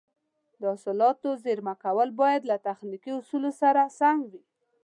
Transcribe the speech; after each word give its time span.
د 0.59 0.61
حاصلاتو 0.71 1.29
زېرمه 1.43 1.73
کول 1.83 2.09
باید 2.21 2.41
له 2.49 2.55
تخنیکي 2.67 3.11
اصولو 3.19 3.51
سره 3.61 3.81
سم 3.99 4.17
وي. 4.29 4.43